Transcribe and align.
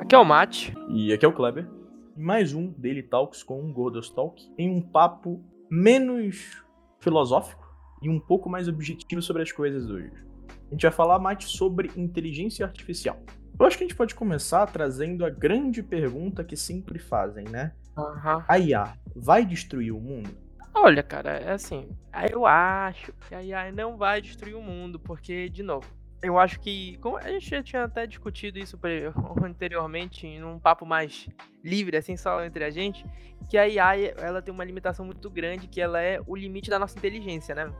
Aqui 0.00 0.14
é 0.16 0.18
o 0.18 0.24
Mate. 0.24 0.74
E 0.88 1.12
aqui 1.12 1.24
é 1.24 1.28
o 1.28 1.32
Kleber. 1.32 1.68
E 2.16 2.20
mais 2.20 2.52
um 2.52 2.72
Daily 2.76 3.04
Talks 3.04 3.44
com 3.44 3.60
um 3.60 3.72
Gordos 3.72 4.10
Talk 4.10 4.42
em 4.58 4.68
um 4.68 4.80
papo 4.80 5.40
menos 5.70 6.60
filosófico 6.98 7.72
e 8.02 8.08
um 8.08 8.18
pouco 8.18 8.50
mais 8.50 8.66
objetivo 8.66 9.22
sobre 9.22 9.42
as 9.42 9.52
coisas 9.52 9.88
hoje. 9.88 10.10
A 10.48 10.70
gente 10.72 10.82
vai 10.82 10.92
falar, 10.92 11.20
Mate, 11.20 11.44
sobre 11.44 11.92
inteligência 11.96 12.66
artificial. 12.66 13.22
Eu 13.58 13.66
acho 13.66 13.78
que 13.78 13.84
a 13.84 13.86
gente 13.86 13.96
pode 13.96 14.14
começar 14.14 14.66
trazendo 14.66 15.24
a 15.24 15.30
grande 15.30 15.82
pergunta 15.82 16.42
que 16.42 16.56
sempre 16.56 16.98
fazem, 16.98 17.44
né? 17.44 17.72
Uhum. 17.96 18.42
A 18.48 18.58
IA 18.58 18.94
vai 19.14 19.44
destruir 19.44 19.92
o 19.92 20.00
mundo? 20.00 20.30
Olha, 20.74 21.02
cara, 21.02 21.38
é 21.38 21.52
assim. 21.52 21.88
Eu 22.30 22.46
acho 22.46 23.12
que 23.28 23.34
a 23.34 23.42
IA 23.42 23.70
não 23.70 23.96
vai 23.96 24.20
destruir 24.20 24.56
o 24.56 24.62
mundo, 24.62 24.98
porque, 24.98 25.48
de 25.48 25.62
novo, 25.62 25.86
eu 26.20 26.36
acho 26.36 26.58
que. 26.58 26.98
Como 27.00 27.16
a 27.16 27.28
gente 27.28 27.48
já 27.48 27.62
tinha 27.62 27.84
até 27.84 28.06
discutido 28.06 28.58
isso 28.58 28.78
anteriormente, 29.44 30.26
em 30.26 30.42
um 30.42 30.58
papo 30.58 30.84
mais 30.84 31.28
livre, 31.62 31.96
assim, 31.96 32.16
só 32.16 32.44
entre 32.44 32.64
a 32.64 32.70
gente, 32.70 33.06
que 33.48 33.56
a 33.56 33.68
IA 33.68 34.14
ela 34.18 34.42
tem 34.42 34.52
uma 34.52 34.64
limitação 34.64 35.06
muito 35.06 35.30
grande, 35.30 35.68
que 35.68 35.80
ela 35.80 36.00
é 36.00 36.20
o 36.26 36.34
limite 36.34 36.70
da 36.70 36.78
nossa 36.78 36.98
inteligência, 36.98 37.54
né? 37.54 37.72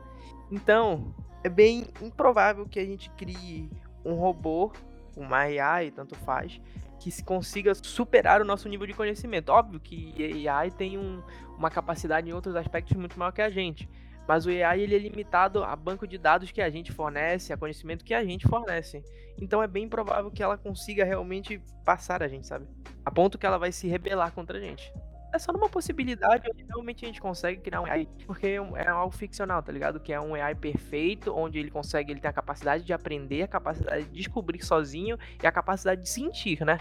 Então, 0.53 1.13
é 1.43 1.49
bem 1.49 1.87
improvável 2.01 2.67
que 2.69 2.79
a 2.79 2.85
gente 2.85 3.11
crie 3.11 3.69
um 4.05 4.15
robô, 4.15 4.73
uma 5.17 5.39
AI, 5.39 5.91
tanto 5.91 6.15
faz, 6.15 6.61
que 6.99 7.11
se 7.11 7.23
consiga 7.23 7.75
superar 7.75 8.41
o 8.41 8.45
nosso 8.45 8.69
nível 8.69 8.87
de 8.87 8.95
conhecimento. 8.95 9.51
Óbvio 9.51 9.81
que 9.81 10.49
AI 10.49 10.71
tem 10.71 10.97
um, 10.99 11.23
uma 11.59 11.71
capacidade 11.71 12.29
em 12.29 12.33
outros 12.33 12.57
aspectos 12.57 12.97
muito 12.97 13.19
maior 13.19 13.33
que 13.33 13.43
a 13.43 13.51
gente. 13.51 13.89
Mas 14.27 14.47
o 14.47 14.49
AI 14.49 14.81
ele 14.81 14.95
é 14.95 14.99
limitado 14.99 15.63
a 15.63 15.77
banco 15.77 16.07
de 16.07 16.17
dados 16.17 16.51
que 16.51 16.63
a 16.63 16.71
gente 16.71 16.93
fornece, 16.93 17.53
a 17.53 17.57
conhecimento 17.57 18.05
que 18.05 18.15
a 18.15 18.25
gente 18.25 18.49
fornece. 18.49 19.03
Então 19.39 19.63
é 19.63 19.67
bem 19.67 19.89
provável 19.89 20.31
que 20.31 20.43
ela 20.43 20.57
consiga 20.57 21.05
realmente 21.05 21.61
passar 21.85 22.23
a 22.23 22.29
gente, 22.29 22.47
sabe? 22.47 22.67
A 23.05 23.11
ponto 23.11 23.37
que 23.37 23.45
ela 23.45 23.59
vai 23.59 23.71
se 23.71 23.87
rebelar 23.87 24.33
contra 24.33 24.57
a 24.57 24.61
gente. 24.61 24.91
É 25.35 25.39
só 25.41 25.53
numa 25.53 25.69
possibilidade 25.69 26.49
onde 26.49 26.63
realmente 26.63 27.05
a 27.05 27.09
gente 27.09 27.21
consegue 27.21 27.61
criar 27.61 27.81
um 27.81 27.87
AI, 27.87 28.09
porque 28.25 28.47
é, 28.47 28.55
é 28.55 28.89
algo 28.89 29.13
ficcional, 29.13 29.61
tá 29.61 29.73
ligado? 29.73 29.99
Que 29.99 30.13
é 30.13 30.21
um 30.21 30.37
AI 30.37 30.55
perfeito, 30.55 31.35
onde 31.35 31.59
ele 31.59 31.73
consegue, 31.73 32.13
ele 32.13 32.21
tem 32.21 32.31
a 32.31 32.33
capacidade 32.33 32.85
de 32.85 32.93
aprender, 32.93 33.43
a 33.43 33.49
capacidade 33.49 34.05
de 34.05 34.13
descobrir 34.13 34.65
sozinho 34.65 35.19
e 35.43 35.45
a 35.45 35.51
capacidade 35.51 36.03
de 36.03 36.09
sentir, 36.09 36.65
né? 36.65 36.79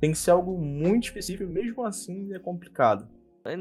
Tem 0.00 0.12
que 0.12 0.16
ser 0.16 0.30
algo 0.30 0.56
muito 0.56 1.08
específico, 1.08 1.52
mesmo 1.52 1.84
assim 1.84 2.32
é 2.32 2.38
complicado. 2.38 3.06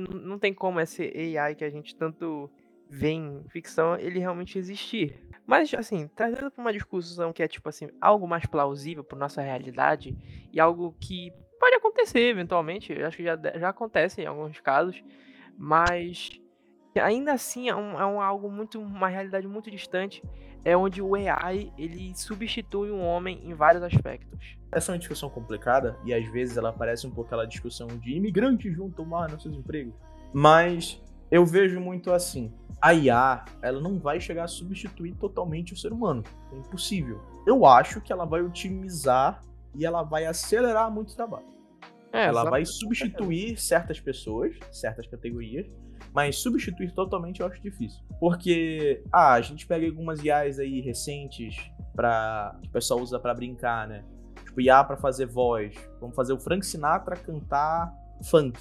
Não 0.08 0.40
tem 0.40 0.54
como 0.54 0.80
esse 0.80 1.12
AI 1.38 1.54
que 1.54 1.66
a 1.66 1.70
gente 1.70 1.94
tanto 1.98 2.50
vem 2.90 3.44
ficção 3.50 3.98
ele 3.98 4.20
realmente 4.20 4.58
existir. 4.58 5.20
Mas, 5.46 5.74
assim, 5.74 6.08
trazendo 6.16 6.50
para 6.50 6.62
uma 6.62 6.72
discussão 6.72 7.34
que 7.34 7.44
é, 7.44 7.48
tipo 7.48 7.68
assim, 7.68 7.90
algo 8.00 8.26
mais 8.26 8.46
plausível 8.46 9.04
para 9.04 9.18
nossa 9.18 9.42
realidade 9.42 10.18
e 10.54 10.62
algo 10.62 10.96
que 10.98 11.34
pode 11.60 11.76
acontecer 11.76 12.22
eventualmente, 12.22 12.94
acho 12.94 13.18
que 13.18 13.24
já, 13.24 13.38
já 13.56 13.70
acontece 13.70 14.22
em 14.22 14.26
alguns 14.26 14.60
casos, 14.60 15.04
mas 15.58 16.30
ainda 16.96 17.34
assim 17.34 17.70
é, 17.70 17.76
um, 17.76 18.00
é 18.00 18.06
um, 18.06 18.22
algo 18.22 18.50
muito, 18.50 18.80
uma 18.80 19.08
realidade 19.08 19.48
muito 19.48 19.70
distante, 19.70 20.24
é 20.64 20.76
onde 20.76 21.02
o 21.02 21.16
AI, 21.16 21.72
ele 21.78 22.14
substitui 22.16 22.92
um 22.92 23.06
homem 23.06 23.42
em 23.46 23.54
vários 23.54 23.84
aspectos. 23.84 24.58
Essa 24.72 24.92
é 24.92 24.94
uma 24.94 25.00
discussão 25.00 25.30
complicada 25.30 25.98
e 26.06 26.14
às 26.14 26.26
vezes 26.32 26.58
ela 26.58 26.72
parece 26.74 27.06
um 27.06 27.12
pouco 27.12 27.28
aquela 27.28 27.46
discussão 27.46 27.88
de 27.88 28.14
imigrantes 28.14 28.76
vão 28.76 28.90
tomar 28.90 29.30
nossos 29.30 29.54
empregos, 29.54 29.94
mas 30.34 31.02
eu 31.32 31.46
vejo 31.46 31.80
muito 31.80 32.12
assim, 32.12 32.52
a 32.82 32.94
IA, 32.94 33.46
ela 33.62 33.80
não 33.80 34.00
vai 34.00 34.20
chegar 34.20 34.46
a 34.46 34.48
substituir 34.48 35.14
totalmente 35.16 35.74
o 35.74 35.78
ser 35.78 35.92
humano. 35.92 36.24
É 36.52 36.56
impossível. 36.56 37.22
Eu 37.46 37.66
acho 37.66 38.02
que 38.02 38.12
ela 38.12 38.26
vai 38.26 38.42
otimizar 38.42 39.42
e 39.80 39.86
ela 39.86 40.04
vai 40.04 40.26
acelerar 40.26 40.92
muito 40.92 41.14
o 41.14 41.16
trabalho. 41.16 41.48
É, 42.12 42.26
ela 42.26 42.44
vai 42.44 42.66
substituir 42.66 43.58
certas 43.60 44.00
pessoas, 44.00 44.56
certas 44.72 45.08
categorias, 45.08 45.68
mas 46.14 46.38
substituir 46.38 46.92
totalmente 46.94 47.40
eu 47.40 47.48
acho 47.48 47.62
difícil. 47.62 48.04
Porque, 48.20 49.04
ah, 49.12 49.34
a 49.34 49.42
gente 49.42 49.66
pega 49.66 49.86
algumas 49.88 50.24
IAs 50.24 50.60
aí 50.60 50.82
recentes 50.82 51.56
para 51.96 52.58
que 52.62 52.68
o 52.68 52.72
pessoal 52.72 53.00
usa 53.00 53.20
para 53.20 53.34
brincar, 53.34 53.88
né? 53.88 54.04
Tipo, 54.44 54.60
IA 54.60 54.84
para 54.84 54.98
fazer 54.98 55.28
voz. 55.28 55.76
Vamos 56.02 56.16
fazer 56.16 56.34
o 56.34 56.40
Frank 56.40 56.66
Sinatra 56.66 57.16
cantar 57.16 57.94
funk 58.24 58.60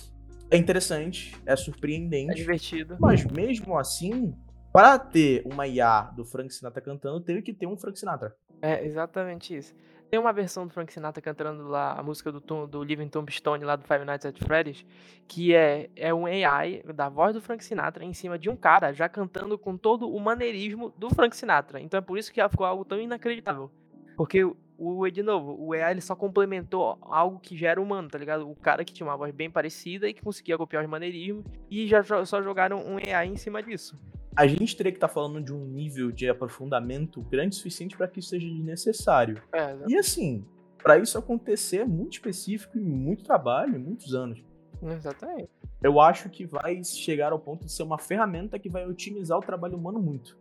é 0.50 0.56
interessante, 0.56 1.34
é 1.44 1.54
surpreendente. 1.56 2.32
É 2.32 2.34
divertido. 2.34 2.96
Mas 2.98 3.24
mesmo 3.24 3.78
assim, 3.78 4.34
para 4.72 4.98
ter 4.98 5.42
uma 5.44 5.66
IA 5.66 6.10
do 6.14 6.24
Frank 6.24 6.52
Sinatra 6.52 6.80
cantando, 6.80 7.20
teve 7.20 7.42
que 7.42 7.52
ter 7.52 7.66
um 7.66 7.76
Frank 7.76 7.98
Sinatra. 7.98 8.36
É, 8.60 8.84
exatamente 8.84 9.56
isso. 9.56 9.74
Tem 10.10 10.18
uma 10.18 10.32
versão 10.32 10.66
do 10.66 10.72
Frank 10.72 10.90
Sinatra 10.90 11.20
cantando 11.20 11.68
lá 11.68 11.92
a 11.92 12.02
música 12.02 12.32
do, 12.32 12.40
Tom, 12.40 12.66
do 12.66 12.82
Living 12.82 13.08
Tombstone 13.08 13.62
lá 13.62 13.76
do 13.76 13.84
Five 13.84 14.06
Nights 14.06 14.24
at 14.24 14.38
Freddy's, 14.38 14.86
que 15.26 15.54
é, 15.54 15.90
é 15.94 16.14
um 16.14 16.24
AI 16.24 16.82
da 16.94 17.10
voz 17.10 17.34
do 17.34 17.42
Frank 17.42 17.62
Sinatra 17.62 18.04
em 18.04 18.14
cima 18.14 18.38
de 18.38 18.48
um 18.48 18.56
cara 18.56 18.92
já 18.92 19.06
cantando 19.06 19.58
com 19.58 19.76
todo 19.76 20.10
o 20.10 20.18
maneirismo 20.18 20.94
do 20.96 21.10
Frank 21.10 21.36
Sinatra. 21.36 21.78
Então 21.80 21.98
é 21.98 22.00
por 22.00 22.18
isso 22.18 22.32
que 22.32 22.46
ficou 22.48 22.64
algo 22.64 22.86
tão 22.86 22.98
inacreditável. 22.98 23.70
Porque 24.16 24.42
o, 24.78 25.10
de 25.10 25.22
novo, 25.22 25.56
o 25.58 25.74
AI 25.74 25.90
ele 25.90 26.00
só 26.00 26.16
complementou 26.16 26.96
algo 27.02 27.38
que 27.38 27.56
já 27.56 27.68
era 27.70 27.80
humano, 27.80 28.08
tá 28.08 28.16
ligado? 28.16 28.50
O 28.50 28.56
cara 28.56 28.84
que 28.84 28.92
tinha 28.92 29.06
uma 29.06 29.16
voz 29.16 29.34
bem 29.34 29.50
parecida 29.50 30.08
e 30.08 30.14
que 30.14 30.22
conseguia 30.22 30.56
copiar 30.56 30.82
os 30.82 30.88
maneirismos 30.88 31.44
e 31.70 31.86
já 31.86 32.02
só 32.24 32.42
jogaram 32.42 32.78
um 32.78 32.96
AI 32.96 33.26
em 33.26 33.36
cima 33.36 33.62
disso. 33.62 33.98
A 34.38 34.46
gente 34.46 34.76
teria 34.76 34.92
que 34.92 34.98
estar 34.98 35.08
tá 35.08 35.12
falando 35.12 35.42
de 35.42 35.52
um 35.52 35.64
nível 35.64 36.12
de 36.12 36.28
aprofundamento 36.28 37.20
grande 37.22 37.56
o 37.56 37.58
suficiente 37.58 37.96
para 37.96 38.06
que 38.06 38.20
isso 38.20 38.28
seja 38.28 38.48
necessário. 38.48 39.42
É, 39.52 39.76
e 39.88 39.96
assim, 39.96 40.44
para 40.80 40.96
isso 40.96 41.18
acontecer 41.18 41.78
é 41.78 41.84
muito 41.84 42.12
específico 42.12 42.78
e 42.78 42.80
muito 42.80 43.24
trabalho, 43.24 43.80
muitos 43.80 44.14
anos. 44.14 44.40
Exatamente. 44.80 45.50
Eu 45.82 46.00
acho 46.00 46.30
que 46.30 46.46
vai 46.46 46.80
chegar 46.84 47.32
ao 47.32 47.40
ponto 47.40 47.64
de 47.64 47.72
ser 47.72 47.82
uma 47.82 47.98
ferramenta 47.98 48.60
que 48.60 48.68
vai 48.68 48.86
otimizar 48.86 49.36
o 49.36 49.40
trabalho 49.40 49.76
humano 49.76 49.98
muito. 49.98 50.38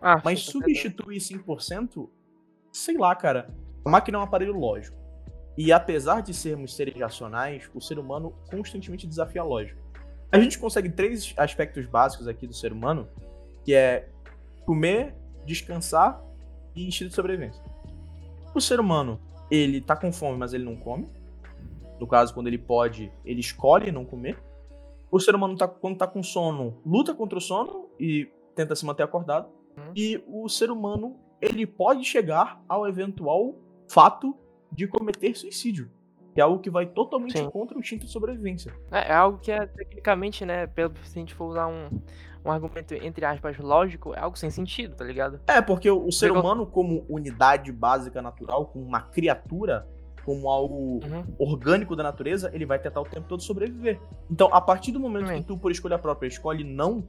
Ah, 0.00 0.22
Mas 0.24 0.44
substituir 0.44 1.18
100%, 1.18 2.08
sei 2.70 2.96
lá, 2.96 3.12
cara. 3.16 3.48
A 3.84 3.90
máquina 3.90 4.18
é 4.18 4.20
um 4.20 4.24
aparelho 4.24 4.56
lógico. 4.56 4.96
E 5.58 5.72
apesar 5.72 6.20
de 6.22 6.32
sermos 6.32 6.76
seres 6.76 6.94
racionais, 6.94 7.68
o 7.74 7.80
ser 7.80 7.98
humano 7.98 8.32
constantemente 8.48 9.04
desafia 9.04 9.40
a 9.40 9.44
lógica. 9.44 9.82
A 10.30 10.38
gente 10.38 10.60
consegue 10.60 10.88
três 10.88 11.34
aspectos 11.36 11.86
básicos 11.86 12.28
aqui 12.28 12.46
do 12.46 12.54
ser 12.54 12.72
humano, 12.72 13.08
que 13.64 13.74
é 13.74 14.08
comer, 14.64 15.14
descansar 15.44 16.22
e 16.74 16.86
instinto 16.86 17.10
de 17.10 17.14
sobrevivência. 17.14 17.62
O 18.54 18.60
ser 18.60 18.80
humano, 18.80 19.20
ele 19.50 19.80
tá 19.80 19.96
com 19.96 20.12
fome, 20.12 20.38
mas 20.38 20.52
ele 20.52 20.64
não 20.64 20.76
come. 20.76 21.08
No 21.98 22.06
caso, 22.06 22.34
quando 22.34 22.48
ele 22.48 22.58
pode, 22.58 23.12
ele 23.24 23.40
escolhe 23.40 23.92
não 23.92 24.04
comer. 24.04 24.42
O 25.10 25.20
ser 25.20 25.34
humano, 25.34 25.56
tá, 25.56 25.68
quando 25.68 25.98
tá 25.98 26.06
com 26.06 26.22
sono, 26.22 26.80
luta 26.84 27.14
contra 27.14 27.38
o 27.38 27.40
sono 27.40 27.88
e 27.98 28.28
tenta 28.54 28.74
se 28.74 28.84
manter 28.84 29.02
acordado. 29.02 29.48
Uhum. 29.76 29.92
E 29.94 30.22
o 30.26 30.48
ser 30.48 30.70
humano, 30.70 31.16
ele 31.40 31.66
pode 31.66 32.04
chegar 32.04 32.62
ao 32.68 32.88
eventual 32.88 33.54
fato 33.88 34.36
de 34.70 34.86
cometer 34.86 35.34
suicídio. 35.36 35.90
Que 36.34 36.40
é 36.40 36.44
algo 36.44 36.60
que 36.60 36.70
vai 36.70 36.86
totalmente 36.86 37.38
Sim. 37.38 37.50
contra 37.50 37.76
o 37.76 37.80
instinto 37.80 38.06
de 38.06 38.10
sobrevivência. 38.10 38.74
É, 38.90 39.12
é, 39.12 39.12
algo 39.12 39.38
que 39.38 39.52
é 39.52 39.66
tecnicamente, 39.66 40.46
né, 40.46 40.66
pelo, 40.66 40.94
se 41.04 41.18
a 41.18 41.20
gente 41.20 41.34
for 41.34 41.44
usar 41.44 41.66
um, 41.66 41.90
um 42.44 42.50
argumento, 42.50 42.94
entre 42.94 43.24
aspas, 43.24 43.56
lógico, 43.58 44.14
é 44.14 44.18
algo 44.18 44.36
sem 44.36 44.50
sentido, 44.50 44.96
tá 44.96 45.04
ligado? 45.04 45.40
É, 45.46 45.60
porque 45.60 45.90
o, 45.90 46.06
o 46.06 46.12
ser 46.12 46.32
humano, 46.32 46.66
como 46.66 47.04
unidade 47.08 47.70
básica 47.70 48.20
natural, 48.20 48.66
como 48.66 48.84
uma 48.84 49.00
criatura, 49.00 49.86
como 50.24 50.48
algo 50.48 51.00
uhum. 51.04 51.24
orgânico 51.38 51.94
da 51.94 52.02
natureza, 52.02 52.50
ele 52.52 52.66
vai 52.66 52.78
tentar 52.78 53.00
o 53.00 53.04
tempo 53.04 53.28
todo 53.28 53.42
sobreviver. 53.42 54.00
Então, 54.30 54.48
a 54.52 54.60
partir 54.60 54.92
do 54.92 55.00
momento 55.00 55.28
uhum. 55.30 55.38
que 55.38 55.44
tu, 55.44 55.58
por 55.58 55.70
escolha 55.70 55.98
própria, 55.98 56.28
escolhe 56.28 56.64
não, 56.64 57.04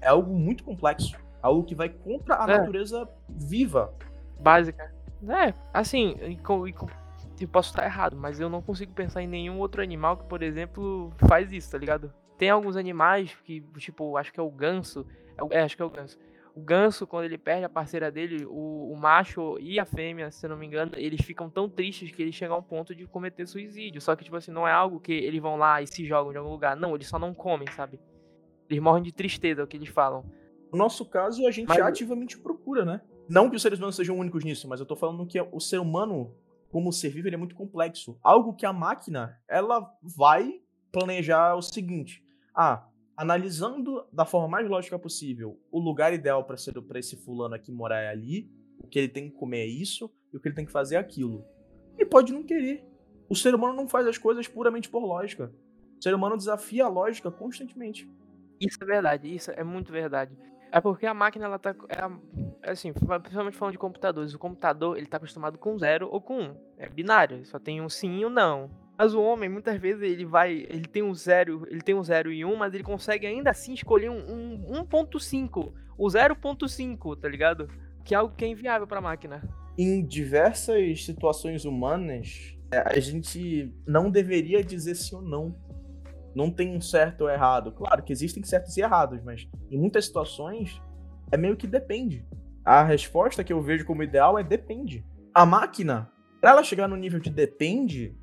é 0.00 0.08
algo 0.08 0.34
muito 0.34 0.64
complexo. 0.64 1.16
Algo 1.42 1.64
que 1.64 1.74
vai 1.74 1.88
contra 1.88 2.42
a 2.42 2.44
é. 2.44 2.58
natureza 2.58 3.08
viva. 3.28 3.92
Básica. 4.40 4.92
É, 5.28 5.54
assim, 5.72 6.16
e, 6.20 6.32
e, 6.34 6.74
eu 7.40 7.48
posso 7.48 7.70
estar 7.70 7.84
errado, 7.84 8.16
mas 8.16 8.40
eu 8.40 8.48
não 8.48 8.62
consigo 8.62 8.92
pensar 8.92 9.22
em 9.22 9.26
nenhum 9.26 9.58
outro 9.58 9.82
animal 9.82 10.16
que, 10.16 10.24
por 10.24 10.42
exemplo, 10.42 11.12
faz 11.28 11.52
isso, 11.52 11.70
tá 11.70 11.78
ligado? 11.78 12.12
Tem 12.38 12.50
alguns 12.50 12.76
animais 12.76 13.34
que, 13.44 13.62
tipo, 13.78 14.16
acho 14.16 14.32
que 14.32 14.40
é 14.40 14.42
o 14.42 14.50
ganso. 14.50 15.06
É, 15.50 15.58
é 15.58 15.62
acho 15.62 15.76
que 15.76 15.82
é 15.82 15.84
o 15.84 15.90
ganso. 15.90 16.18
O 16.54 16.60
ganso, 16.60 17.06
quando 17.06 17.26
ele 17.26 17.36
perde 17.36 17.64
a 17.64 17.68
parceira 17.68 18.10
dele, 18.10 18.46
o, 18.46 18.92
o, 18.92 18.96
macho 18.96 19.58
e 19.60 19.78
a 19.78 19.84
fêmea, 19.84 20.30
se 20.30 20.48
não 20.48 20.56
me 20.56 20.66
engano, 20.66 20.92
eles 20.96 21.20
ficam 21.20 21.50
tão 21.50 21.68
tristes 21.68 22.10
que 22.10 22.22
eles 22.22 22.34
chegam 22.34 22.56
ao 22.56 22.62
ponto 22.62 22.94
de 22.94 23.06
cometer 23.06 23.46
suicídio. 23.46 24.00
Só 24.00 24.16
que, 24.16 24.24
tipo 24.24 24.36
assim, 24.36 24.50
não 24.50 24.66
é 24.66 24.72
algo 24.72 24.98
que 24.98 25.12
eles 25.12 25.40
vão 25.40 25.56
lá 25.56 25.82
e 25.82 25.86
se 25.86 26.06
jogam 26.06 26.32
de 26.32 26.38
algum 26.38 26.50
lugar. 26.50 26.74
Não, 26.74 26.94
eles 26.94 27.08
só 27.08 27.18
não 27.18 27.34
comem, 27.34 27.70
sabe? 27.72 28.00
Eles 28.70 28.82
morrem 28.82 29.02
de 29.02 29.12
tristeza, 29.12 29.60
é 29.60 29.64
o 29.64 29.66
que 29.66 29.76
eles 29.76 29.90
falam. 29.90 30.24
No 30.72 30.78
nosso 30.78 31.04
caso, 31.04 31.46
a 31.46 31.50
gente 31.50 31.68
Mas... 31.68 31.78
ativamente 31.78 32.38
procura, 32.38 32.84
né? 32.84 33.02
Não 33.28 33.50
que 33.50 33.56
os 33.56 33.62
seres 33.62 33.78
humanos 33.78 33.96
sejam 33.96 34.18
únicos 34.18 34.44
nisso, 34.44 34.68
mas 34.68 34.80
eu 34.80 34.86
tô 34.86 34.94
falando 34.94 35.26
que 35.26 35.40
o 35.40 35.60
ser 35.60 35.78
humano, 35.78 36.34
como 36.70 36.92
ser 36.92 37.10
vivo, 37.10 37.28
ele 37.28 37.34
é 37.34 37.38
muito 37.38 37.54
complexo. 37.54 38.18
Algo 38.22 38.54
que 38.54 38.64
a 38.64 38.72
máquina, 38.72 39.38
ela 39.48 39.84
vai 40.02 40.60
planejar 40.92 41.54
o 41.54 41.62
seguinte: 41.62 42.24
ah, 42.56 42.88
analisando 43.16 44.06
da 44.12 44.24
forma 44.24 44.48
mais 44.48 44.68
lógica 44.68 44.98
possível 44.98 45.60
o 45.70 45.78
lugar 45.78 46.12
ideal 46.12 46.44
para 46.44 46.56
ser 46.56 46.80
para 46.82 46.98
esse 46.98 47.16
fulano 47.16 47.54
aqui 47.54 47.70
morar 47.70 48.00
é 48.00 48.08
ali, 48.08 48.50
o 48.78 48.86
que 48.86 48.98
ele 48.98 49.08
tem 49.08 49.30
que 49.30 49.36
comer 49.36 49.60
é 49.60 49.66
isso 49.66 50.10
e 50.32 50.36
o 50.36 50.40
que 50.40 50.48
ele 50.48 50.54
tem 50.54 50.66
que 50.66 50.72
fazer 50.72 50.96
é 50.96 50.98
aquilo. 50.98 51.44
Ele 51.96 52.08
pode 52.08 52.32
não 52.32 52.42
querer. 52.42 52.84
O 53.28 53.34
ser 53.34 53.54
humano 53.54 53.74
não 53.74 53.88
faz 53.88 54.06
as 54.06 54.18
coisas 54.18 54.46
puramente 54.46 54.88
por 54.88 55.04
lógica. 55.04 55.52
O 55.98 56.02
ser 56.02 56.14
humano 56.14 56.36
desafia 56.36 56.84
a 56.84 56.88
lógica 56.88 57.30
constantemente. 57.30 58.08
Isso 58.60 58.78
é 58.82 58.86
verdade, 58.86 59.34
isso 59.34 59.50
é 59.50 59.64
muito 59.64 59.92
verdade. 59.92 60.36
É 60.70 60.80
porque 60.80 61.06
a 61.06 61.14
máquina, 61.14 61.46
ela 61.46 61.58
tá. 61.58 61.74
É, 61.88 62.70
assim, 62.70 62.92
principalmente 62.92 63.56
falando 63.56 63.72
de 63.72 63.78
computadores. 63.78 64.34
O 64.34 64.38
computador, 64.38 64.96
ele 64.96 65.06
tá 65.06 65.16
acostumado 65.16 65.58
com 65.58 65.78
zero 65.78 66.08
ou 66.10 66.20
com 66.20 66.38
um. 66.40 66.56
É 66.76 66.88
binário, 66.88 67.44
só 67.46 67.58
tem 67.58 67.80
um 67.80 67.88
sim 67.88 68.20
e 68.20 68.26
um 68.26 68.30
não. 68.30 68.70
Mas 68.98 69.14
o 69.14 69.22
homem, 69.22 69.48
muitas 69.48 69.78
vezes, 69.78 70.02
ele 70.02 70.24
vai. 70.24 70.66
Ele 70.68 70.86
tem 70.86 71.02
um 71.02 71.14
zero, 71.14 71.66
ele 71.70 71.82
tem 71.82 71.94
um 71.94 72.02
zero 72.02 72.32
e 72.32 72.44
um, 72.44 72.56
mas 72.56 72.72
ele 72.72 72.82
consegue 72.82 73.26
ainda 73.26 73.50
assim 73.50 73.74
escolher 73.74 74.10
um, 74.10 74.62
um 74.68 74.84
1.5. 74.84 75.72
O 75.98 76.06
0.5, 76.06 77.20
tá 77.20 77.28
ligado? 77.28 77.68
Que 78.04 78.14
é 78.14 78.18
algo 78.18 78.34
que 78.34 78.44
é 78.44 78.48
inviável 78.48 78.86
pra 78.86 79.00
máquina. 79.00 79.42
Em 79.78 80.04
diversas 80.04 81.04
situações 81.04 81.64
humanas, 81.64 82.56
é, 82.72 82.78
a 82.78 82.98
gente 82.98 83.72
não 83.86 84.10
deveria 84.10 84.64
dizer 84.64 84.94
sim 84.94 85.16
ou 85.16 85.22
não 85.22 85.54
não 86.36 86.50
tem 86.50 86.76
um 86.76 86.82
certo 86.82 87.22
ou 87.22 87.30
errado. 87.30 87.72
Claro 87.72 88.02
que 88.02 88.12
existem 88.12 88.44
certos 88.44 88.76
e 88.76 88.82
errados, 88.82 89.22
mas 89.24 89.48
em 89.70 89.78
muitas 89.78 90.04
situações 90.04 90.82
é 91.32 91.36
meio 91.38 91.56
que 91.56 91.66
depende. 91.66 92.26
A 92.62 92.84
resposta 92.84 93.42
que 93.42 93.52
eu 93.52 93.62
vejo 93.62 93.86
como 93.86 94.02
ideal 94.02 94.38
é 94.38 94.44
depende. 94.44 95.02
A 95.32 95.46
máquina, 95.46 96.12
para 96.38 96.50
ela 96.50 96.62
chegar 96.62 96.86
no 96.86 96.96
nível 96.96 97.18
de 97.18 97.30
depende, 97.30 98.14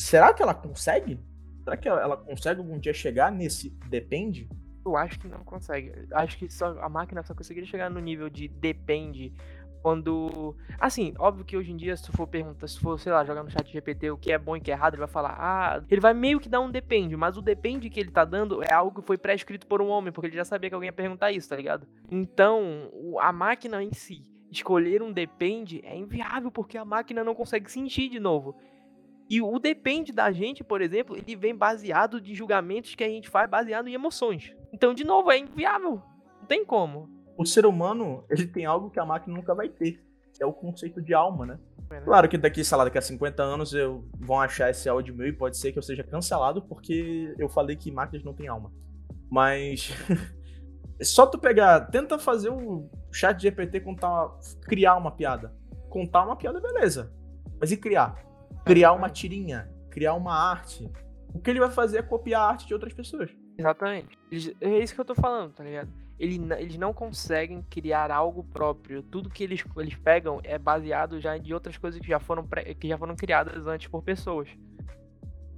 será 0.00 0.32
que 0.32 0.42
ela 0.42 0.54
consegue? 0.54 1.18
Será 1.64 1.76
que 1.76 1.88
ela 1.88 2.16
consegue 2.16 2.60
algum 2.60 2.78
dia 2.78 2.94
chegar 2.94 3.30
nesse 3.30 3.70
depende? 3.88 4.48
Eu 4.84 4.96
acho 4.96 5.18
que 5.18 5.28
não 5.28 5.44
consegue. 5.44 5.92
Acho 6.12 6.38
que 6.38 6.50
só 6.50 6.78
a 6.80 6.88
máquina 6.88 7.22
só 7.22 7.34
conseguiria 7.34 7.68
chegar 7.68 7.90
no 7.90 8.00
nível 8.00 8.30
de 8.30 8.48
depende 8.48 9.32
quando. 9.82 10.56
Assim, 10.78 11.14
óbvio 11.18 11.44
que 11.44 11.56
hoje 11.56 11.70
em 11.70 11.76
dia, 11.76 11.94
se 11.96 12.04
tu 12.04 12.12
for 12.12 12.26
perguntar, 12.26 12.66
se 12.66 12.80
for, 12.80 12.98
sei 12.98 13.12
lá, 13.12 13.24
jogar 13.24 13.42
no 13.42 13.50
chat 13.50 13.70
GPT 13.70 14.10
o 14.10 14.16
que 14.16 14.32
é 14.32 14.38
bom 14.38 14.56
e 14.56 14.58
o 14.58 14.62
que 14.62 14.70
é 14.70 14.74
errado, 14.74 14.94
ele 14.94 15.00
vai 15.00 15.08
falar, 15.08 15.36
ah, 15.38 15.82
ele 15.90 16.00
vai 16.00 16.14
meio 16.14 16.40
que 16.40 16.48
dar 16.48 16.60
um 16.60 16.70
depende, 16.70 17.14
mas 17.16 17.36
o 17.36 17.42
depende 17.42 17.90
que 17.90 18.00
ele 18.00 18.10
tá 18.10 18.24
dando 18.24 18.62
é 18.62 18.72
algo 18.72 19.00
que 19.00 19.06
foi 19.06 19.18
pré-escrito 19.18 19.66
por 19.66 19.82
um 19.82 19.88
homem, 19.88 20.12
porque 20.12 20.28
ele 20.28 20.36
já 20.36 20.44
sabia 20.44 20.70
que 20.70 20.74
alguém 20.74 20.88
ia 20.88 20.92
perguntar 20.92 21.30
isso, 21.30 21.48
tá 21.48 21.56
ligado? 21.56 21.86
Então, 22.10 22.90
a 23.20 23.32
máquina 23.32 23.82
em 23.82 23.92
si, 23.92 24.22
escolher 24.50 25.02
um 25.02 25.12
depende 25.12 25.80
é 25.84 25.96
inviável, 25.96 26.50
porque 26.50 26.78
a 26.78 26.84
máquina 26.84 27.22
não 27.22 27.34
consegue 27.34 27.70
sentir 27.70 28.08
de 28.08 28.18
novo. 28.18 28.56
E 29.30 29.40
o 29.40 29.58
depende 29.60 30.12
da 30.12 30.32
gente, 30.32 30.64
por 30.64 30.82
exemplo, 30.82 31.16
ele 31.16 31.36
vem 31.36 31.54
baseado 31.54 32.20
de 32.20 32.34
julgamentos 32.34 32.94
que 32.96 33.04
a 33.04 33.08
gente 33.08 33.28
faz 33.28 33.48
baseado 33.48 33.86
em 33.86 33.94
emoções. 33.94 34.52
Então, 34.72 34.92
de 34.92 35.04
novo, 35.04 35.30
é 35.30 35.38
inviável. 35.38 36.02
Não 36.40 36.46
tem 36.46 36.64
como 36.64 37.08
o 37.40 37.46
ser 37.46 37.64
humano, 37.64 38.22
ele 38.28 38.46
tem 38.46 38.66
algo 38.66 38.90
que 38.90 39.00
a 39.00 39.04
máquina 39.06 39.34
nunca 39.34 39.54
vai 39.54 39.66
ter, 39.66 39.98
que 40.34 40.42
é 40.42 40.46
o 40.46 40.52
conceito 40.52 41.00
de 41.00 41.14
alma, 41.14 41.46
né? 41.46 41.58
É, 41.90 41.94
né? 41.94 42.02
Claro 42.02 42.28
que 42.28 42.36
daqui, 42.36 42.62
sei 42.62 42.76
lá, 42.76 42.84
daqui 42.84 42.98
a 42.98 43.02
50 43.02 43.42
anos 43.42 43.72
eu 43.72 44.04
vão 44.18 44.38
achar 44.38 44.68
esse 44.68 44.86
áudio 44.90 45.14
meu 45.14 45.26
e 45.26 45.32
pode 45.32 45.56
ser 45.56 45.72
que 45.72 45.78
eu 45.78 45.82
seja 45.82 46.04
cancelado 46.04 46.60
porque 46.60 47.34
eu 47.38 47.48
falei 47.48 47.76
que 47.76 47.90
máquinas 47.90 48.22
não 48.22 48.34
têm 48.34 48.46
alma. 48.46 48.70
Mas 49.30 49.90
só 51.02 51.24
tu 51.24 51.38
pegar, 51.38 51.90
tenta 51.90 52.18
fazer 52.18 52.50
o 52.50 52.90
chat 53.10 53.40
GPT 53.40 53.80
contar, 53.80 54.36
criar 54.66 54.96
uma 54.96 55.10
piada. 55.10 55.56
Contar 55.88 56.26
uma 56.26 56.36
piada, 56.36 56.60
beleza. 56.60 57.10
Mas 57.58 57.72
e 57.72 57.76
criar? 57.78 58.22
Criar 58.64 58.92
uma 58.92 59.08
tirinha, 59.08 59.68
criar 59.90 60.14
uma 60.14 60.34
arte. 60.34 60.90
O 61.34 61.40
que 61.40 61.50
ele 61.50 61.60
vai 61.60 61.70
fazer 61.70 61.98
é 61.98 62.02
copiar 62.02 62.42
a 62.42 62.48
arte 62.48 62.66
de 62.66 62.74
outras 62.74 62.92
pessoas. 62.92 63.30
Exatamente. 63.56 64.18
É 64.60 64.78
isso 64.78 64.94
que 64.94 65.00
eu 65.00 65.04
tô 65.04 65.14
falando, 65.14 65.52
tá 65.52 65.64
ligado? 65.64 65.90
ele, 66.20 66.38
eles 66.58 66.76
não 66.76 66.92
conseguem 66.92 67.62
criar 67.62 68.10
algo 68.10 68.44
próprio. 68.44 69.02
Tudo 69.02 69.30
que 69.30 69.42
eles, 69.42 69.64
eles 69.78 69.96
pegam 69.96 70.38
é 70.44 70.58
baseado 70.58 71.18
já 71.18 71.38
de 71.38 71.54
outras 71.54 71.78
coisas 71.78 71.98
que 71.98 72.08
já 72.08 72.20
foram, 72.20 72.46
que 72.78 72.86
já 72.86 72.98
foram 72.98 73.16
criadas 73.16 73.66
antes 73.66 73.88
por 73.88 74.02
pessoas. 74.02 74.46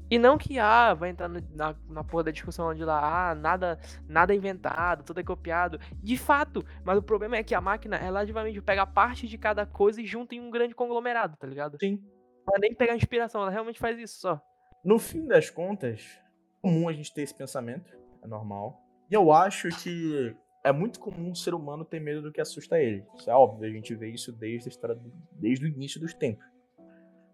E 0.09 0.19
não 0.19 0.39
que, 0.39 0.59
ah, 0.59 0.95
vai 0.95 1.11
entrar 1.11 1.29
na, 1.29 1.75
na 1.89 2.05
porra 2.05 2.25
da 2.25 2.31
discussão 2.31 2.69
onde 2.69 2.85
lá, 2.85 3.31
ah, 3.31 3.35
nada, 3.35 3.81
nada 4.07 4.33
é 4.33 4.37
inventado, 4.37 5.03
tudo 5.03 5.19
é 5.19 5.25
copiado. 5.25 5.81
De 6.01 6.17
fato, 6.17 6.65
mas 6.85 6.97
o 6.97 7.03
problema 7.03 7.37
é 7.37 7.43
que 7.43 7.55
a 7.55 7.61
máquina, 7.61 7.97
ela 7.97 8.21
relativamente 8.21 8.61
pega 8.61 8.87
parte 8.87 9.27
de 9.27 9.39
cada 9.39 9.67
coisa 9.67 10.01
e 10.01 10.07
junta 10.07 10.35
em 10.35 10.41
um 10.41 10.51
grande 10.51 10.75
conglomerado, 10.75 11.37
tá 11.37 11.47
ligado? 11.47 11.77
Sim. 11.81 12.01
Ela 12.49 12.59
nem 12.59 12.75
pega 12.75 12.94
inspiração, 12.94 13.43
ela 13.43 13.50
realmente 13.50 13.79
faz 13.79 13.99
isso 13.99 14.21
só. 14.21 14.41
No 14.85 14.99
fim 14.99 15.27
das 15.27 15.49
contas, 15.49 16.00
é 16.00 16.61
comum 16.61 16.89
a 16.89 16.93
gente 16.93 17.12
ter 17.12 17.23
esse 17.23 17.35
pensamento, 17.35 17.97
é 18.23 18.27
normal. 18.27 18.81
E 19.11 19.15
eu 19.15 19.33
acho 19.33 19.69
que 19.69 20.35
é 20.65 20.73
muito 20.73 20.99
comum 20.99 21.31
um 21.31 21.35
ser 21.35 21.55
humano 21.55 21.85
ter 21.85 22.00
medo 22.00 22.23
do 22.23 22.33
que 22.33 22.41
assusta 22.41 22.81
ele. 22.81 23.05
Isso 23.17 23.31
é 23.31 23.35
óbvio, 23.35 23.69
a 23.69 23.73
gente 23.73 23.94
vê 23.94 24.11
isso 24.11 24.33
desde, 24.33 24.69
a 24.69 24.71
história, 24.71 24.99
desde 25.33 25.65
o 25.65 25.69
início 25.69 26.00
dos 26.00 26.15
tempos. 26.15 26.44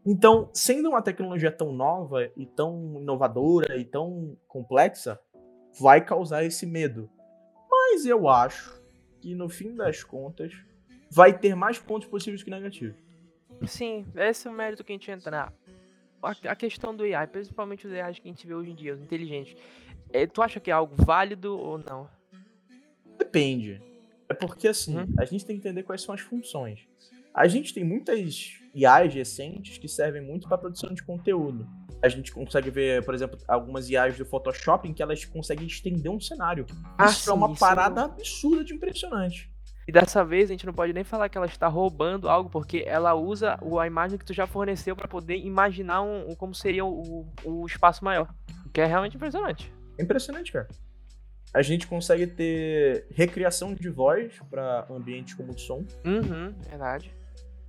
Então, 0.06 0.50
sendo 0.54 0.88
uma 0.88 1.02
tecnologia 1.02 1.52
tão 1.52 1.72
nova 1.72 2.30
e 2.36 2.46
tão 2.46 2.98
inovadora 3.00 3.76
e 3.76 3.84
tão 3.84 4.36
complexa, 4.46 5.20
vai 5.78 6.04
causar 6.04 6.44
esse 6.44 6.64
medo. 6.64 7.10
Mas 7.70 8.06
eu 8.06 8.28
acho 8.28 8.82
que 9.20 9.34
no 9.34 9.48
fim 9.48 9.74
das 9.74 10.02
contas 10.02 10.52
vai 11.10 11.36
ter 11.36 11.54
mais 11.54 11.78
pontos 11.78 12.08
positivos 12.08 12.42
que 12.42 12.50
negativos. 12.50 13.07
Sim, 13.66 14.06
esse 14.14 14.46
é 14.46 14.50
o 14.50 14.54
mérito 14.54 14.84
que 14.84 14.92
a 14.92 14.94
gente 14.94 15.10
entrar. 15.10 15.52
A, 16.22 16.56
questão 16.56 16.94
do 16.94 17.04
AI, 17.04 17.26
principalmente 17.26 17.86
os 17.86 17.92
AIs 17.92 18.18
que 18.18 18.28
a 18.28 18.32
gente 18.32 18.46
vê 18.46 18.54
hoje 18.54 18.70
em 18.70 18.74
dia, 18.74 18.94
os 18.94 19.00
inteligentes. 19.00 19.56
É, 20.12 20.26
tu 20.26 20.42
acha 20.42 20.58
que 20.58 20.70
é 20.70 20.74
algo 20.74 20.94
válido 20.96 21.56
ou 21.56 21.78
não? 21.78 22.08
Depende. 23.18 23.80
É 24.28 24.34
porque, 24.34 24.68
assim, 24.68 24.96
uhum. 24.96 25.14
a 25.18 25.24
gente 25.24 25.44
tem 25.44 25.58
que 25.58 25.66
entender 25.66 25.82
quais 25.82 26.02
são 26.02 26.14
as 26.14 26.20
funções. 26.20 26.86
A 27.34 27.46
gente 27.46 27.72
tem 27.72 27.84
muitas 27.84 28.58
IAs 28.74 29.14
recentes 29.14 29.78
que 29.78 29.88
servem 29.88 30.22
muito 30.22 30.48
para 30.48 30.58
produção 30.58 30.92
de 30.92 31.02
conteúdo. 31.02 31.68
A 32.02 32.08
gente 32.08 32.32
consegue 32.32 32.70
ver, 32.70 33.04
por 33.04 33.14
exemplo, 33.14 33.38
algumas 33.46 33.88
IAs 33.88 34.16
do 34.16 34.24
Photoshop 34.24 34.88
em 34.88 34.94
que 34.94 35.02
elas 35.02 35.24
conseguem 35.24 35.66
estender 35.66 36.10
um 36.10 36.20
cenário. 36.20 36.66
Ah, 36.96 37.06
isso 37.06 37.22
sim, 37.22 37.30
é 37.30 37.32
uma 37.32 37.54
parada 37.54 38.04
absurda 38.04 38.64
de 38.64 38.74
impressionante. 38.74 39.50
E 39.88 39.92
dessa 39.92 40.22
vez 40.22 40.50
a 40.50 40.52
gente 40.52 40.66
não 40.66 40.74
pode 40.74 40.92
nem 40.92 41.02
falar 41.02 41.30
que 41.30 41.38
ela 41.38 41.46
está 41.46 41.66
roubando 41.66 42.28
algo, 42.28 42.50
porque 42.50 42.84
ela 42.86 43.14
usa 43.14 43.58
a 43.80 43.86
imagem 43.86 44.18
que 44.18 44.24
tu 44.24 44.34
já 44.34 44.46
forneceu 44.46 44.94
para 44.94 45.08
poder 45.08 45.38
imaginar 45.38 46.02
um, 46.02 46.30
um, 46.30 46.34
como 46.34 46.54
seria 46.54 46.84
o, 46.84 47.26
o 47.42 47.66
espaço 47.66 48.04
maior. 48.04 48.28
O 48.66 48.68
que 48.68 48.82
é 48.82 48.84
realmente 48.84 49.16
impressionante. 49.16 49.72
Impressionante, 49.98 50.52
cara 50.52 50.68
a 51.52 51.62
gente 51.62 51.86
consegue 51.86 52.26
ter 52.26 53.06
recriação 53.10 53.74
de 53.74 53.88
voz 53.88 54.34
para 54.50 54.86
ambientes 54.90 55.34
como 55.34 55.52
o 55.52 55.58
som. 55.58 55.84
Uhum, 56.04 56.52
verdade. 56.68 57.10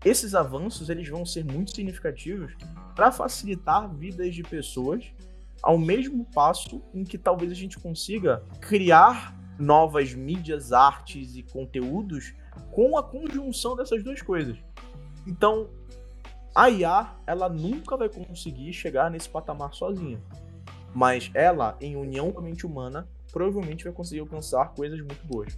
Esses 0.03 0.35
avanços 0.35 0.89
eles 0.89 1.07
vão 1.07 1.25
ser 1.25 1.45
muito 1.45 1.71
significativos 1.71 2.55
para 2.95 3.11
facilitar 3.11 3.89
vidas 3.93 4.33
de 4.35 4.43
pessoas, 4.43 5.05
ao 5.61 5.77
mesmo 5.77 6.25
passo 6.33 6.81
em 6.93 7.03
que 7.03 7.17
talvez 7.17 7.51
a 7.51 7.55
gente 7.55 7.77
consiga 7.77 8.43
criar 8.61 9.38
novas 9.59 10.13
mídias, 10.13 10.71
artes 10.71 11.35
e 11.35 11.43
conteúdos 11.43 12.33
com 12.71 12.97
a 12.97 13.03
conjunção 13.03 13.75
dessas 13.75 14.03
duas 14.03 14.21
coisas. 14.21 14.57
Então, 15.27 15.69
a 16.55 16.69
IA, 16.69 17.15
ela 17.27 17.49
nunca 17.49 17.95
vai 17.95 18.09
conseguir 18.09 18.73
chegar 18.73 19.11
nesse 19.11 19.29
patamar 19.29 19.73
sozinha. 19.73 20.19
Mas 20.93 21.29
ela, 21.33 21.77
em 21.79 21.95
união 21.95 22.31
com 22.31 22.39
a 22.39 22.43
mente 22.43 22.65
humana, 22.65 23.07
provavelmente 23.31 23.83
vai 23.83 23.93
conseguir 23.93 24.21
alcançar 24.21 24.73
coisas 24.73 24.99
muito 24.99 25.25
boas. 25.27 25.57